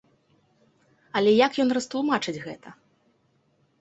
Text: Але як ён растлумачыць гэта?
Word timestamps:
Але 1.21 1.31
як 1.45 1.53
ён 1.65 1.69
растлумачыць 1.79 2.37
гэта? 2.47 2.69